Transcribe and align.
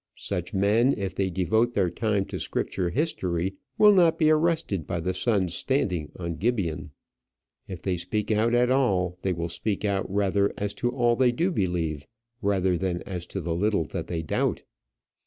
Such 0.17 0.51
men, 0.51 0.95
if 0.97 1.13
they 1.13 1.29
devote 1.29 1.75
their 1.75 1.91
time 1.91 2.25
to 2.25 2.39
Scripture 2.39 2.89
history, 2.89 3.53
will 3.77 3.93
not 3.93 4.17
be 4.17 4.31
arrested 4.31 4.87
by 4.87 4.99
the 4.99 5.13
sun's 5.13 5.53
standing 5.53 6.11
on 6.17 6.37
Gibeon. 6.37 6.89
If 7.67 7.83
they 7.83 7.97
speak 7.97 8.31
out 8.31 8.55
at 8.55 8.71
all, 8.71 9.15
they 9.21 9.31
will 9.31 9.47
speak 9.47 9.85
out 9.85 10.11
rather 10.11 10.51
as 10.57 10.73
to 10.81 10.89
all 10.89 11.15
they 11.15 11.31
do 11.31 11.51
believe 11.51 12.07
than 12.41 13.03
as 13.03 13.27
to 13.27 13.39
the 13.41 13.53
little 13.53 13.83
that 13.89 14.07
they 14.07 14.23
doubt. 14.23 14.63